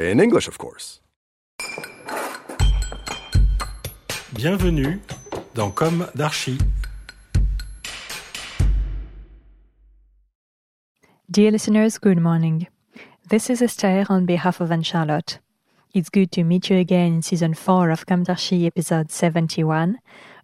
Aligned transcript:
In 0.00 0.20
English, 0.20 0.46
of 0.46 0.58
course. 0.58 1.00
Bienvenue 4.32 5.00
dans 5.54 5.72
Comme 5.72 6.06
d'Archi. 6.14 6.56
Dear 11.28 11.50
listeners, 11.50 11.98
good 11.98 12.18
morning. 12.18 12.68
This 13.28 13.50
is 13.50 13.60
Esther 13.60 14.04
on 14.08 14.24
behalf 14.24 14.60
of 14.60 14.70
Anne 14.70 14.84
Charlotte. 14.84 15.40
It's 15.92 16.10
good 16.10 16.30
to 16.30 16.44
meet 16.44 16.70
you 16.70 16.78
again 16.78 17.14
in 17.14 17.22
season 17.22 17.54
4 17.54 17.90
of 17.90 18.06
Comme 18.06 18.22
d'Archi 18.22 18.66
episode 18.68 19.10
71 19.10 19.98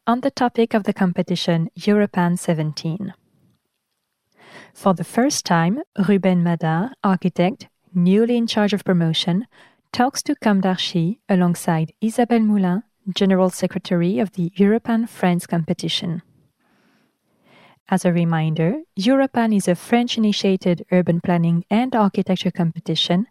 on 0.05 0.21
the 0.23 0.33
topic 0.33 0.75
of 0.75 0.83
the 0.83 0.93
competition 0.93 1.71
Europan 1.79 2.37
17. 2.37 3.15
For 4.75 4.95
the 4.95 5.05
first 5.05 5.47
time, 5.47 5.81
Ruben 6.09 6.43
Madar, 6.43 6.91
architect, 7.05 7.69
newly 7.95 8.37
in 8.37 8.47
charge 8.47 8.73
of 8.73 8.85
promotion, 8.85 9.47
talks 9.93 10.23
to 10.23 10.35
Comme 10.35 10.61
d'Archi 10.61 11.21
alongside 11.29 11.93
Isabelle 12.01 12.41
Moulin, 12.41 12.83
General 13.15 13.51
Secretary 13.51 14.19
of 14.19 14.33
the 14.33 14.51
Europan 14.51 15.09
France 15.09 15.47
competition. 15.47 16.23
As 17.89 18.05
a 18.05 18.13
reminder, 18.13 18.81
Europan 18.99 19.55
is 19.55 19.69
a 19.69 19.75
French 19.75 20.17
initiated 20.17 20.87
urban 20.91 21.21
planning 21.21 21.65
and 21.71 21.95
architecture 21.95 22.51
competition 22.51 23.27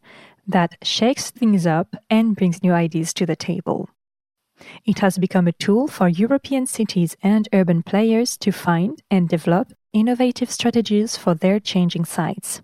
that 0.48 0.78
shakes 0.84 1.32
things 1.32 1.66
up 1.66 1.96
and 2.10 2.36
brings 2.36 2.62
new 2.62 2.72
ideas 2.72 3.14
to 3.16 3.26
the 3.26 3.36
table. 3.36 3.90
It 4.86 5.00
has 5.00 5.18
become 5.18 5.48
a 5.48 5.54
tool 5.54 5.88
for 5.88 6.08
European 6.08 6.68
cities 6.68 7.18
and 7.24 7.50
urban 7.52 7.82
players 7.84 8.38
to 8.38 8.52
find 8.52 9.02
and 9.10 9.28
develop 9.28 9.74
innovative 9.92 10.52
strategies 10.52 11.18
for 11.18 11.34
their 11.34 11.60
changing 11.60 12.06
sites. 12.06 12.62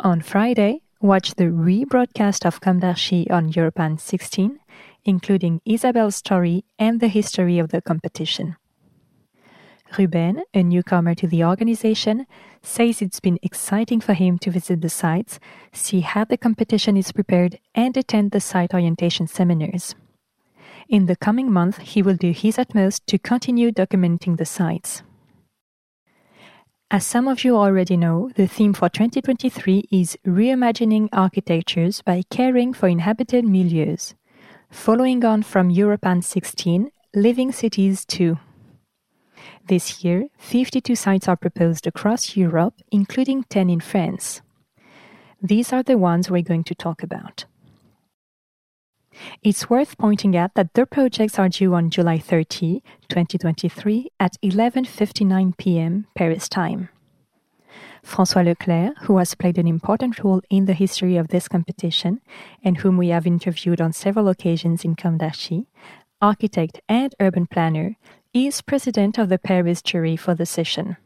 On 0.00 0.20
Friday, 0.20 0.82
watch 1.00 1.34
the 1.36 1.44
rebroadcast 1.44 2.44
of 2.44 2.60
Comme 2.60 2.80
d'Archi 2.80 3.30
on 3.30 3.50
Europan 3.52 3.98
16, 3.98 4.58
including 5.04 5.60
Isabelle's 5.64 6.16
story 6.16 6.64
and 6.78 7.00
the 7.00 7.08
history 7.08 7.58
of 7.58 7.70
the 7.70 7.80
competition. 7.80 8.56
Ruben, 9.98 10.42
a 10.54 10.62
newcomer 10.62 11.14
to 11.16 11.26
the 11.26 11.42
organization, 11.42 12.26
says 12.62 13.02
it's 13.02 13.18
been 13.18 13.38
exciting 13.42 14.00
for 14.00 14.12
him 14.12 14.38
to 14.38 14.50
visit 14.50 14.82
the 14.82 14.88
sites, 14.88 15.40
see 15.72 16.00
how 16.00 16.24
the 16.24 16.36
competition 16.36 16.96
is 16.96 17.12
prepared, 17.12 17.58
and 17.74 17.96
attend 17.96 18.30
the 18.30 18.40
site 18.40 18.72
orientation 18.72 19.26
seminars. 19.26 19.94
In 20.88 21.06
the 21.06 21.16
coming 21.16 21.50
month, 21.50 21.78
he 21.78 22.02
will 22.02 22.16
do 22.16 22.30
his 22.32 22.58
utmost 22.58 23.06
to 23.08 23.18
continue 23.18 23.72
documenting 23.72 24.36
the 24.36 24.44
sites. 24.44 25.02
As 26.92 27.06
some 27.06 27.28
of 27.28 27.44
you 27.44 27.56
already 27.56 27.96
know, 27.96 28.32
the 28.34 28.48
theme 28.48 28.72
for 28.72 28.88
2023 28.88 29.86
is 29.92 30.18
Reimagining 30.26 31.08
Architectures 31.12 32.02
by 32.02 32.24
Caring 32.30 32.72
for 32.72 32.88
Inhabited 32.88 33.44
Milieus. 33.44 34.14
Following 34.72 35.24
on 35.24 35.44
from 35.44 35.70
Europan 35.70 36.24
16, 36.24 36.90
Living 37.14 37.52
Cities 37.52 38.04
2. 38.06 38.36
This 39.68 40.02
year, 40.02 40.26
52 40.38 40.96
sites 40.96 41.28
are 41.28 41.36
proposed 41.36 41.86
across 41.86 42.36
Europe, 42.36 42.74
including 42.90 43.44
10 43.44 43.70
in 43.70 43.78
France. 43.78 44.42
These 45.40 45.72
are 45.72 45.84
the 45.84 45.96
ones 45.96 46.28
we're 46.28 46.42
going 46.42 46.64
to 46.64 46.74
talk 46.74 47.04
about. 47.04 47.44
It's 49.42 49.70
worth 49.70 49.98
pointing 49.98 50.36
out 50.36 50.54
that 50.54 50.74
the 50.74 50.86
projects 50.86 51.38
are 51.38 51.48
due 51.48 51.74
on 51.74 51.90
July 51.90 52.18
30, 52.18 52.82
2023 53.08 54.10
at 54.18 54.36
11:59 54.42 55.56
p.m. 55.56 56.06
Paris 56.14 56.48
time. 56.48 56.88
François 58.04 58.44
Leclerc, 58.44 58.96
who 59.02 59.18
has 59.18 59.34
played 59.34 59.58
an 59.58 59.66
important 59.66 60.22
role 60.24 60.40
in 60.48 60.64
the 60.64 60.72
history 60.72 61.16
of 61.16 61.28
this 61.28 61.48
competition 61.48 62.20
and 62.64 62.78
whom 62.78 62.96
we 62.96 63.08
have 63.08 63.26
interviewed 63.26 63.80
on 63.80 63.92
several 63.92 64.28
occasions 64.28 64.84
in 64.84 64.96
Comme 64.96 65.18
d'Archi, 65.18 65.66
architect 66.20 66.80
and 66.88 67.14
urban 67.20 67.46
planner, 67.46 67.96
is 68.32 68.62
president 68.62 69.18
of 69.18 69.28
the 69.28 69.38
Paris 69.38 69.82
jury 69.82 70.16
for 70.16 70.34
the 70.34 70.46
session. 70.46 70.96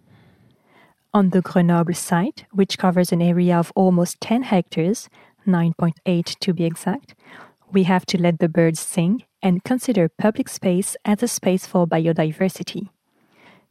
On 1.13 1.31
the 1.31 1.41
Grenoble 1.41 1.95
site, 1.95 2.45
which 2.53 2.79
covers 2.79 3.13
an 3.13 3.23
area 3.23 3.59
of 3.59 3.73
almost 3.75 4.21
10 4.21 4.43
hectares, 4.43 5.09
9.8 5.47 6.39
to 6.39 6.53
be 6.53 6.65
exact, 6.65 7.15
we 7.75 7.83
have 7.83 8.07
to 8.07 8.21
let 8.21 8.39
the 8.39 8.49
birds 8.49 8.81
sing 8.81 9.25
and 9.43 9.65
consider 9.65 10.09
public 10.09 10.49
space 10.49 10.97
as 11.05 11.23
a 11.23 11.29
space 11.29 11.67
for 11.67 11.87
biodiversity. 11.87 12.89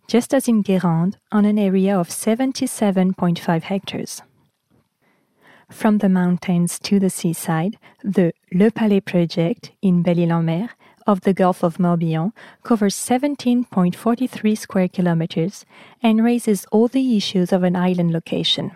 Just 0.07 0.33
as 0.33 0.47
in 0.47 0.61
Guérande, 0.63 1.15
on 1.31 1.45
an 1.45 1.57
area 1.57 1.97
of 1.97 2.09
77.5 2.09 3.63
hectares. 3.63 4.21
From 5.71 5.97
the 5.99 6.09
mountains 6.09 6.77
to 6.79 6.99
the 6.99 7.09
seaside, 7.09 7.77
the 8.03 8.33
Le 8.53 8.69
Palais 8.69 9.01
project 9.01 9.71
in 9.81 10.03
Belle-Île-en-Mer 10.03 10.69
of 11.07 11.21
the 11.21 11.33
Gulf 11.33 11.63
of 11.63 11.77
Morbihan 11.77 12.31
covers 12.63 12.95
17.43 12.95 14.57
square 14.57 14.87
kilometers 14.87 15.65
and 16.01 16.23
raises 16.23 16.65
all 16.71 16.87
the 16.87 17.17
issues 17.17 17.51
of 17.51 17.63
an 17.63 17.75
island 17.75 18.11
location. 18.11 18.71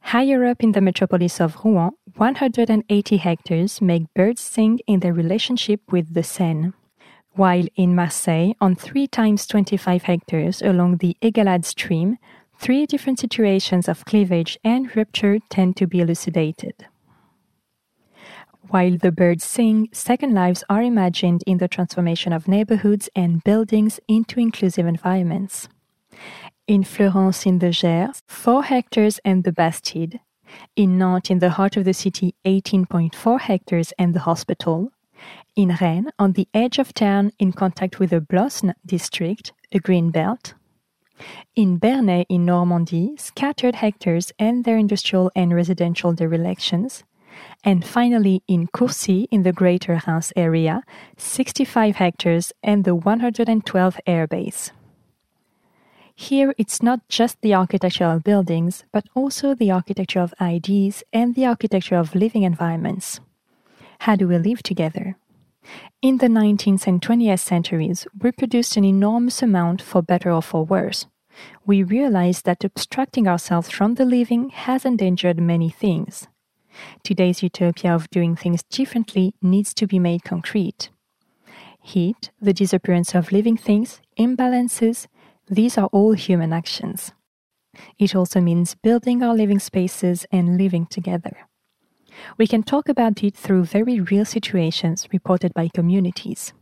Higher 0.00 0.44
up 0.44 0.62
in 0.62 0.72
the 0.72 0.80
metropolis 0.80 1.40
of 1.40 1.56
Rouen, 1.64 1.90
180 2.18 3.16
hectares 3.18 3.80
make 3.80 4.12
birds 4.12 4.40
sing 4.40 4.80
in 4.88 4.98
their 4.98 5.12
relationship 5.12 5.80
with 5.92 6.14
the 6.14 6.24
Seine. 6.24 6.72
While 7.34 7.66
in 7.76 7.94
Marseille, 7.94 8.54
on 8.60 8.74
3 8.74 9.06
times 9.06 9.46
25 9.46 10.02
hectares 10.02 10.60
along 10.60 10.96
the 10.96 11.16
Aygalades 11.22 11.66
stream, 11.66 12.18
three 12.58 12.86
different 12.86 13.20
situations 13.20 13.88
of 13.88 14.04
cleavage 14.04 14.58
and 14.64 14.94
rupture 14.96 15.38
tend 15.48 15.76
to 15.76 15.86
be 15.86 16.00
elucidated. 16.00 16.86
While 18.68 18.98
the 18.98 19.12
birds 19.12 19.44
sing, 19.44 19.88
second 19.92 20.34
lives 20.34 20.64
are 20.68 20.82
imagined 20.82 21.44
in 21.46 21.58
the 21.58 21.68
transformation 21.68 22.32
of 22.32 22.48
neighborhoods 22.48 23.08
and 23.14 23.44
buildings 23.44 24.00
into 24.08 24.40
inclusive 24.40 24.86
environments. 24.86 25.68
In 26.66 26.82
Fleurance 26.82 27.46
in 27.46 27.60
the 27.60 27.70
Gers, 27.70 28.22
4 28.26 28.64
hectares 28.64 29.20
and 29.24 29.44
the 29.44 29.52
Bastide. 29.52 30.18
In 30.76 30.98
Nantes, 30.98 31.30
in 31.30 31.38
the 31.38 31.50
heart 31.50 31.76
of 31.76 31.84
the 31.84 31.94
city, 31.94 32.34
18.4 32.44 33.40
hectares 33.40 33.92
and 33.98 34.14
the 34.14 34.20
hospital. 34.20 34.90
In 35.56 35.76
Rennes, 35.80 36.10
on 36.18 36.32
the 36.32 36.48
edge 36.54 36.78
of 36.78 36.94
town, 36.94 37.32
in 37.38 37.52
contact 37.52 37.98
with 37.98 38.10
the 38.10 38.20
Blosne 38.20 38.74
district, 38.86 39.52
a 39.72 39.78
green 39.78 40.10
belt. 40.10 40.54
In 41.56 41.78
Bernay, 41.78 42.24
in 42.28 42.44
Normandy, 42.44 43.16
scattered 43.16 43.76
hectares 43.76 44.32
and 44.38 44.64
their 44.64 44.76
industrial 44.76 45.32
and 45.34 45.52
residential 45.54 46.12
derelictions. 46.12 47.04
And 47.64 47.84
finally, 47.84 48.42
in 48.46 48.68
Courcy, 48.68 49.28
in 49.30 49.42
the 49.42 49.52
Greater 49.52 50.00
Reims 50.06 50.32
area, 50.36 50.82
65 51.16 51.96
hectares 51.96 52.52
and 52.62 52.84
the 52.84 52.94
112 52.94 53.98
airbase. 54.06 54.70
Here, 56.20 56.52
it's 56.58 56.82
not 56.82 57.08
just 57.08 57.40
the 57.42 57.54
architecture 57.54 58.06
of 58.06 58.24
buildings, 58.24 58.82
but 58.90 59.06
also 59.14 59.54
the 59.54 59.70
architecture 59.70 60.18
of 60.18 60.34
ideas 60.40 61.04
and 61.12 61.36
the 61.36 61.46
architecture 61.46 61.94
of 61.94 62.16
living 62.16 62.42
environments. 62.42 63.20
How 64.00 64.16
do 64.16 64.26
we 64.26 64.36
live 64.36 64.60
together? 64.64 65.16
In 66.02 66.18
the 66.18 66.26
19th 66.26 66.88
and 66.88 67.00
20th 67.00 67.38
centuries, 67.38 68.04
we 68.20 68.32
produced 68.32 68.76
an 68.76 68.84
enormous 68.84 69.42
amount 69.42 69.80
for 69.80 70.02
better 70.02 70.32
or 70.32 70.42
for 70.42 70.64
worse. 70.64 71.06
we 71.64 71.84
realize 71.84 72.42
that 72.42 72.64
abstracting 72.64 73.28
ourselves 73.28 73.70
from 73.70 73.94
the 73.94 74.04
living 74.04 74.50
has 74.50 74.84
endangered 74.84 75.38
many 75.38 75.70
things. 75.70 76.26
Today's 77.04 77.44
utopia 77.44 77.94
of 77.94 78.10
doing 78.10 78.34
things 78.34 78.64
differently 78.64 79.34
needs 79.40 79.72
to 79.74 79.86
be 79.86 80.00
made 80.00 80.24
concrete. 80.24 80.90
Heat, 81.80 82.32
the 82.40 82.52
disappearance 82.52 83.14
of 83.14 83.30
living 83.30 83.56
things, 83.56 84.00
imbalances, 84.18 85.06
these 85.50 85.78
are 85.78 85.88
all 85.92 86.12
human 86.12 86.52
actions. 86.52 87.12
It 87.98 88.14
also 88.14 88.40
means 88.40 88.74
building 88.74 89.22
our 89.22 89.34
living 89.34 89.58
spaces 89.58 90.26
and 90.32 90.58
living 90.58 90.86
together. 90.86 91.48
We 92.36 92.46
can 92.46 92.62
talk 92.62 92.88
about 92.88 93.22
it 93.22 93.36
through 93.36 93.64
very 93.64 94.00
real 94.00 94.24
situations 94.24 95.06
reported 95.12 95.54
by 95.54 95.68
communities. 95.72 96.52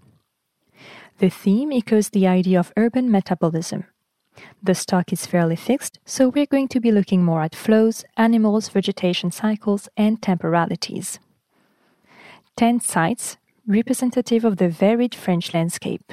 The 1.18 1.30
theme 1.30 1.72
echoes 1.72 2.10
the 2.10 2.26
idea 2.26 2.60
of 2.60 2.72
urban 2.76 3.10
metabolism. 3.10 3.84
The 4.62 4.74
stock 4.74 5.12
is 5.12 5.24
fairly 5.24 5.56
fixed, 5.56 5.98
so 6.04 6.28
we're 6.28 6.44
going 6.44 6.68
to 6.68 6.80
be 6.80 6.92
looking 6.92 7.24
more 7.24 7.40
at 7.42 7.54
flows, 7.54 8.04
animals, 8.18 8.68
vegetation 8.68 9.30
cycles, 9.30 9.88
and 9.96 10.20
temporalities. 10.20 11.18
10 12.56 12.80
sites 12.80 13.38
representative 13.66 14.44
of 14.44 14.58
the 14.58 14.68
varied 14.68 15.14
French 15.14 15.52
landscape. 15.54 16.12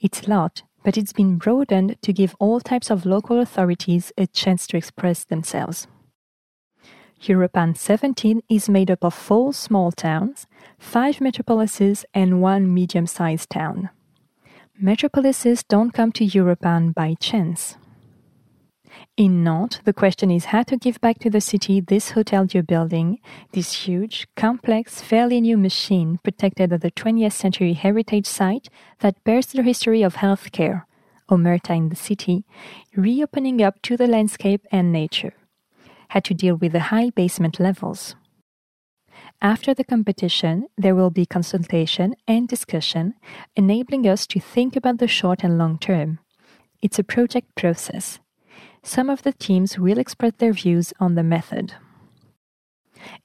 It's 0.00 0.26
lot, 0.26 0.62
but 0.84 0.96
it's 0.96 1.12
been 1.12 1.38
broadened 1.38 1.96
to 2.02 2.12
give 2.12 2.36
all 2.38 2.60
types 2.60 2.90
of 2.90 3.04
local 3.04 3.40
authorities 3.40 4.12
a 4.16 4.26
chance 4.28 4.66
to 4.68 4.76
express 4.76 5.24
themselves. 5.24 5.88
Europan 7.22 7.76
17 7.76 8.42
is 8.50 8.68
made 8.68 8.90
up 8.90 9.02
of 9.02 9.14
four 9.14 9.54
small 9.54 9.90
towns, 9.90 10.46
five 10.78 11.20
metropolises, 11.20 12.04
and 12.12 12.42
one 12.42 12.72
medium 12.72 13.06
sized 13.06 13.48
town. 13.48 13.88
Metropolises 14.80 15.64
don't 15.66 15.92
come 15.92 16.12
to 16.12 16.26
Europan 16.26 16.94
by 16.94 17.14
chance. 17.18 17.76
In 19.16 19.44
Nantes, 19.44 19.80
the 19.84 19.92
question 19.92 20.30
is 20.30 20.46
how 20.46 20.64
to 20.64 20.76
give 20.76 21.00
back 21.00 21.20
to 21.20 21.30
the 21.30 21.40
city 21.40 21.80
this 21.80 22.10
hotel 22.10 22.46
you're 22.50 22.64
building, 22.64 23.20
this 23.52 23.86
huge, 23.86 24.26
complex, 24.36 25.00
fairly 25.00 25.40
new 25.40 25.56
machine 25.56 26.18
protected 26.24 26.72
at 26.72 26.80
the 26.80 26.90
20th 26.90 27.32
century 27.32 27.74
heritage 27.74 28.26
site 28.26 28.68
that 29.00 29.22
bears 29.22 29.46
the 29.46 29.62
history 29.62 30.02
of 30.02 30.16
healthcare, 30.16 30.82
Omerta 31.30 31.76
in 31.76 31.90
the 31.90 31.96
city, 31.96 32.44
reopening 32.96 33.62
up 33.62 33.80
to 33.82 33.96
the 33.96 34.08
landscape 34.08 34.66
and 34.72 34.92
nature. 34.92 35.34
Had 36.08 36.24
to 36.24 36.34
deal 36.34 36.56
with 36.56 36.72
the 36.72 36.90
high 36.90 37.10
basement 37.10 37.60
levels. 37.60 38.16
After 39.40 39.74
the 39.74 39.84
competition, 39.84 40.66
there 40.76 40.94
will 40.94 41.10
be 41.10 41.24
consultation 41.24 42.16
and 42.26 42.48
discussion, 42.48 43.14
enabling 43.54 44.08
us 44.08 44.26
to 44.28 44.40
think 44.40 44.74
about 44.74 44.98
the 44.98 45.06
short 45.06 45.44
and 45.44 45.56
long 45.56 45.78
term. 45.78 46.18
It's 46.82 46.98
a 46.98 47.04
project 47.04 47.54
process 47.54 48.18
some 48.84 49.08
of 49.08 49.22
the 49.22 49.32
teams 49.32 49.78
will 49.78 49.98
express 49.98 50.32
their 50.38 50.52
views 50.52 50.92
on 51.00 51.14
the 51.14 51.22
method. 51.22 51.74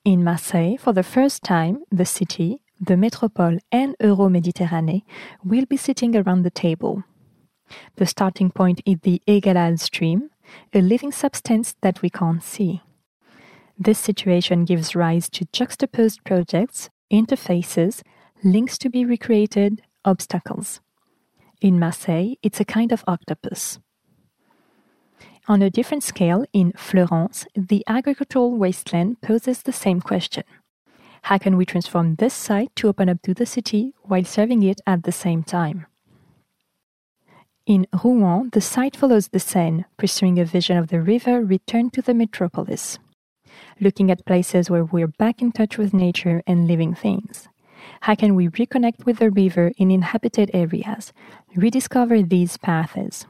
In 0.03 0.23
Marseille, 0.23 0.77
for 0.77 0.93
the 0.93 1.03
first 1.03 1.43
time, 1.43 1.83
the 1.91 2.05
city, 2.05 2.63
the 2.79 2.95
Métropole, 2.95 3.59
and 3.71 3.95
Euro-Méditerranée 3.99 5.03
will 5.43 5.65
be 5.65 5.77
sitting 5.77 6.15
around 6.15 6.43
the 6.43 6.49
table. 6.49 7.03
The 7.97 8.05
starting 8.05 8.51
point 8.51 8.81
is 8.85 8.99
the 9.01 9.21
Aygalades 9.27 9.81
stream, 9.81 10.29
a 10.73 10.81
living 10.81 11.11
substance 11.11 11.75
that 11.81 12.01
we 12.01 12.09
can't 12.09 12.41
see. 12.41 12.81
This 13.77 13.99
situation 13.99 14.65
gives 14.65 14.95
rise 14.95 15.29
to 15.31 15.45
juxtaposed 15.53 16.23
projects, 16.23 16.89
interfaces, 17.11 18.01
links 18.43 18.77
to 18.79 18.89
be 18.89 19.05
recreated, 19.05 19.81
obstacles. 20.05 20.79
In 21.61 21.79
Marseille, 21.79 22.35
it's 22.41 22.61
a 22.61 22.65
kind 22.65 22.91
of 22.91 23.03
octopus. 23.07 23.79
On 25.49 25.63
a 25.63 25.69
different 25.71 26.03
scale, 26.03 26.45
in 26.53 26.73
Fleurance, 26.73 27.47
the 27.55 27.83
agricultural 27.87 28.55
wasteland 28.55 29.19
poses 29.21 29.63
the 29.63 29.73
same 29.73 29.99
question. 29.99 30.43
How 31.23 31.39
can 31.39 31.57
we 31.57 31.65
transform 31.65 32.15
this 32.15 32.35
site 32.35 32.75
to 32.75 32.87
open 32.87 33.09
up 33.09 33.23
to 33.23 33.33
the 33.33 33.47
city 33.47 33.95
while 34.03 34.23
serving 34.23 34.61
it 34.61 34.79
at 34.85 35.01
the 35.01 35.11
same 35.11 35.41
time? 35.41 35.87
In 37.65 37.87
Rouen, 38.03 38.51
the 38.51 38.61
site 38.61 38.95
follows 38.95 39.29
the 39.29 39.39
Seine, 39.39 39.85
pursuing 39.97 40.37
a 40.37 40.45
vision 40.45 40.77
of 40.77 40.89
the 40.89 41.01
river 41.01 41.43
returned 41.43 41.93
to 41.93 42.03
the 42.03 42.13
metropolis. 42.13 42.99
Looking 43.79 44.11
at 44.11 44.27
places 44.27 44.69
where 44.69 44.85
we're 44.85 45.07
back 45.07 45.41
in 45.41 45.51
touch 45.51 45.79
with 45.79 45.95
nature 45.95 46.43
and 46.45 46.67
living 46.67 46.93
things. 46.93 47.47
How 48.01 48.13
can 48.13 48.35
we 48.35 48.49
reconnect 48.49 49.07
with 49.07 49.17
the 49.17 49.31
river 49.31 49.71
in 49.77 49.89
inhabited 49.89 50.51
areas, 50.53 51.11
rediscover 51.55 52.21
these 52.21 52.57
paths? 52.57 53.25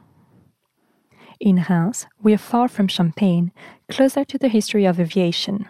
In 1.40 1.64
Reims, 1.70 2.06
we 2.22 2.34
are 2.34 2.38
far 2.38 2.68
from 2.68 2.86
Champagne, 2.86 3.50
closer 3.88 4.26
to 4.26 4.36
the 4.36 4.48
history 4.48 4.84
of 4.84 5.00
aviation. 5.00 5.66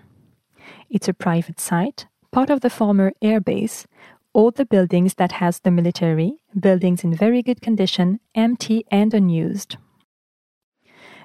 It's 0.90 1.06
a 1.06 1.14
private 1.14 1.60
site, 1.60 2.08
part 2.32 2.50
of 2.50 2.60
the 2.60 2.70
former 2.70 3.12
airbase, 3.22 3.86
all 4.32 4.50
the 4.50 4.64
buildings 4.64 5.14
that 5.14 5.32
house 5.32 5.60
the 5.60 5.70
military, 5.70 6.42
buildings 6.58 7.04
in 7.04 7.14
very 7.14 7.40
good 7.40 7.62
condition, 7.62 8.18
empty 8.34 8.84
and 8.90 9.14
unused. 9.14 9.76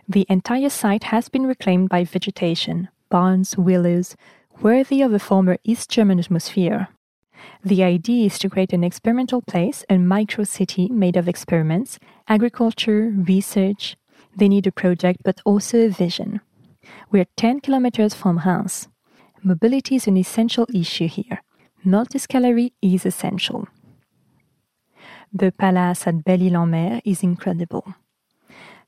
The 0.07 0.27
entire 0.29 0.69
site 0.69 1.05
has 1.05 1.27
been 1.27 1.47
reclaimed 1.47 1.89
by 1.89 2.03
vegetation, 2.03 2.89
barns, 3.09 3.57
willows, 3.57 4.15
worthy 4.61 5.01
of 5.01 5.11
a 5.11 5.17
former 5.17 5.57
East 5.63 5.89
German 5.89 6.19
atmosphere. 6.19 6.89
The 7.63 7.83
idea 7.83 8.27
is 8.27 8.37
to 8.39 8.49
create 8.51 8.73
an 8.73 8.83
experimental 8.83 9.41
place, 9.41 9.83
a 9.89 9.97
micro 9.97 10.43
city 10.43 10.87
made 10.89 11.17
of 11.17 11.27
experiments, 11.27 11.97
agriculture, 12.27 13.11
research, 13.27 13.97
they 14.35 14.47
need 14.47 14.67
a 14.67 14.71
project 14.71 15.21
but 15.23 15.41
also 15.45 15.85
a 15.85 15.89
vision. 15.89 16.41
We're 17.11 17.27
10 17.37 17.61
kilometers 17.61 18.13
from 18.13 18.41
Reims. 18.45 18.87
Mobility 19.43 19.95
is 19.95 20.07
an 20.07 20.17
essential 20.17 20.67
issue 20.73 21.07
here. 21.07 21.41
Multiscalery 21.85 22.71
is 22.81 23.05
essential. 23.05 23.67
The 25.31 25.51
palace 25.51 26.07
at 26.07 26.23
Belle-Île-en-Mer 26.23 27.01
is 27.05 27.21
incredible. 27.21 27.95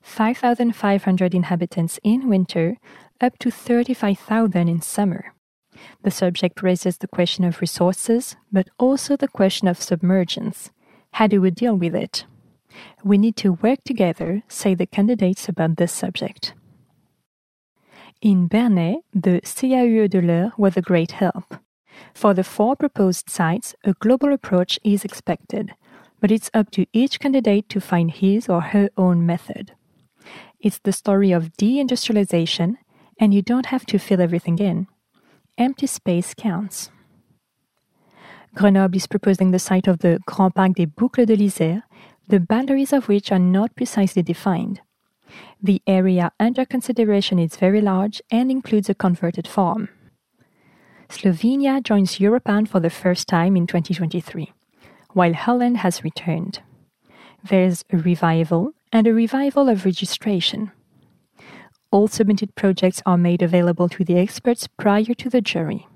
5,500 0.02 1.34
inhabitants 1.34 2.00
in 2.02 2.28
winter, 2.28 2.78
up 3.20 3.38
to 3.38 3.50
35,000 3.50 4.68
in 4.68 4.80
summer. 4.80 5.34
The 6.02 6.10
subject 6.10 6.62
raises 6.62 6.98
the 6.98 7.08
question 7.08 7.44
of 7.44 7.60
resources, 7.60 8.36
but 8.50 8.68
also 8.78 9.16
the 9.16 9.28
question 9.28 9.68
of 9.68 9.80
submergence. 9.80 10.70
How 11.12 11.26
do 11.26 11.40
we 11.40 11.50
deal 11.50 11.76
with 11.76 11.94
it? 11.94 12.24
We 13.04 13.18
need 13.18 13.36
to 13.36 13.52
work 13.52 13.80
together, 13.84 14.42
say 14.48 14.74
the 14.74 14.86
candidates 14.86 15.48
about 15.48 15.76
this 15.76 15.92
subject. 15.92 16.54
In 18.20 18.48
Bernay, 18.48 18.96
the 19.14 19.40
CAUE 19.40 20.08
de 20.08 20.20
l'Eure 20.20 20.52
was 20.58 20.76
a 20.76 20.82
great 20.82 21.12
help. 21.12 21.54
For 22.14 22.34
the 22.34 22.44
four 22.44 22.74
proposed 22.76 23.30
sites, 23.30 23.74
a 23.84 23.92
global 23.94 24.32
approach 24.32 24.78
is 24.82 25.04
expected, 25.04 25.74
but 26.20 26.30
it's 26.30 26.50
up 26.52 26.70
to 26.72 26.86
each 26.92 27.20
candidate 27.20 27.68
to 27.68 27.80
find 27.80 28.10
his 28.10 28.48
or 28.48 28.60
her 28.60 28.88
own 28.96 29.24
method. 29.24 29.72
It's 30.60 30.80
the 30.80 30.92
story 30.92 31.30
of 31.30 31.52
deindustrialization, 31.56 32.76
and 33.20 33.32
you 33.32 33.42
don't 33.42 33.66
have 33.66 33.86
to 33.86 33.98
fill 33.98 34.20
everything 34.20 34.58
in. 34.58 34.88
Empty 35.56 35.86
space 35.86 36.34
counts. 36.34 36.90
Grenoble 38.54 38.96
is 38.96 39.06
proposing 39.06 39.52
the 39.52 39.58
site 39.58 39.86
of 39.86 39.98
the 39.98 40.18
Grand 40.26 40.54
Parc 40.54 40.74
des 40.74 40.86
Boucles 40.86 41.26
de 41.26 41.36
l'Isère, 41.36 41.82
the 42.28 42.40
boundaries 42.40 42.92
of 42.92 43.08
which 43.08 43.32
are 43.32 43.38
not 43.38 43.74
precisely 43.74 44.22
defined. 44.22 44.80
The 45.62 45.82
area 45.86 46.30
under 46.38 46.64
consideration 46.64 47.38
is 47.38 47.56
very 47.56 47.80
large 47.80 48.20
and 48.30 48.50
includes 48.50 48.88
a 48.88 48.94
converted 48.94 49.48
farm. 49.48 49.88
Slovenia 51.08 51.82
joins 51.82 52.18
Europan 52.18 52.68
for 52.68 52.80
the 52.80 52.90
first 52.90 53.28
time 53.28 53.56
in 53.56 53.66
2023, 53.66 54.52
while 55.14 55.32
Holland 55.32 55.78
has 55.78 56.04
returned. 56.04 56.60
There's 57.42 57.84
a 57.90 57.96
revival 57.96 58.72
and 58.92 59.06
a 59.06 59.14
revival 59.14 59.68
of 59.70 59.86
registration. 59.86 60.70
All 61.90 62.08
submitted 62.08 62.54
projects 62.54 63.00
are 63.06 63.16
made 63.16 63.40
available 63.40 63.88
to 63.88 64.04
the 64.04 64.18
experts 64.18 64.66
prior 64.66 65.14
to 65.14 65.30
the 65.30 65.40
jury. 65.40 65.86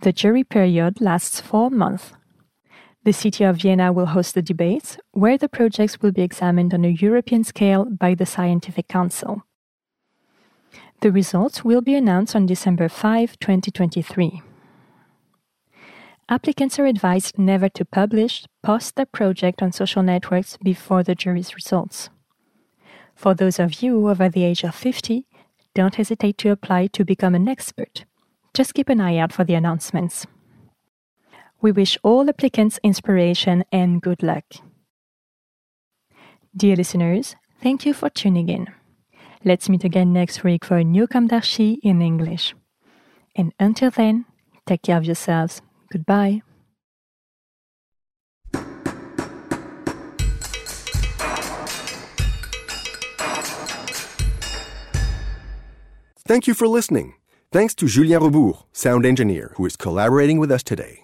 The 0.00 0.12
jury 0.12 0.44
period 0.44 1.02
lasts 1.02 1.40
four 1.40 1.70
months 1.70 2.12
the 3.04 3.12
city 3.12 3.44
of 3.44 3.56
Vienna 3.56 3.92
will 3.92 4.06
host 4.06 4.34
the 4.34 4.42
debates, 4.42 4.96
where 5.12 5.36
the 5.36 5.48
projects 5.48 6.00
will 6.00 6.12
be 6.12 6.22
examined 6.22 6.72
on 6.72 6.84
a 6.84 6.88
European 6.88 7.44
scale 7.44 7.84
by 7.84 8.14
the 8.14 8.26
Scientific 8.26 8.88
Council. 8.88 9.42
The 11.00 11.12
results 11.12 11.62
will 11.62 11.82
be 11.82 11.94
announced 11.94 12.34
on 12.34 12.46
December 12.46 12.88
5, 12.88 13.38
2023. 13.38 14.40
Applicants 16.30 16.78
are 16.78 16.86
advised 16.86 17.38
never 17.38 17.68
to 17.68 17.84
publish, 17.84 18.46
post 18.62 18.96
their 18.96 19.04
project 19.04 19.60
on 19.60 19.72
social 19.72 20.02
networks 20.02 20.56
before 20.56 21.02
the 21.02 21.14
jury's 21.14 21.54
results. 21.54 22.08
For 23.14 23.34
those 23.34 23.58
of 23.58 23.82
you 23.82 24.08
over 24.08 24.30
the 24.30 24.44
age 24.44 24.64
of 24.64 24.74
50, 24.74 25.26
don't 25.74 25.96
hesitate 25.96 26.38
to 26.38 26.50
apply 26.50 26.86
to 26.88 27.04
become 27.04 27.34
an 27.34 27.48
expert. 27.48 28.06
Just 28.54 28.72
keep 28.72 28.88
an 28.88 29.02
eye 29.02 29.18
out 29.18 29.32
for 29.32 29.44
the 29.44 29.54
announcements. 29.54 30.26
We 31.64 31.72
wish 31.72 31.96
all 32.02 32.28
applicants 32.28 32.78
inspiration 32.82 33.64
and 33.72 34.02
good 34.02 34.22
luck. 34.22 34.44
Dear 36.54 36.76
listeners, 36.76 37.36
Thank 37.64 37.86
you 37.86 37.94
for 37.94 38.10
tuning 38.10 38.50
in. 38.50 38.66
Let's 39.42 39.70
meet 39.70 39.84
again 39.84 40.12
next 40.12 40.44
week 40.44 40.66
for 40.66 40.76
a 40.76 40.84
new 40.84 41.06
Comme 41.06 41.28
d'Archi 41.28 41.80
in 41.82 42.02
English. 42.02 42.54
And 43.34 43.54
until 43.58 43.90
then, 43.90 44.26
take 44.66 44.82
care 44.82 44.98
of 44.98 45.06
yourselves. 45.06 45.62
Goodbye. 45.90 46.42
Thank 56.28 56.46
you 56.46 56.52
for 56.52 56.68
listening. 56.68 57.14
Thanks 57.50 57.74
to 57.76 57.86
Julien 57.86 58.20
Rebours, 58.20 58.64
sound 58.74 59.06
engineer, 59.06 59.54
who 59.56 59.64
is 59.64 59.78
collaborating 59.78 60.38
with 60.38 60.50
us 60.50 60.62
today. 60.62 61.03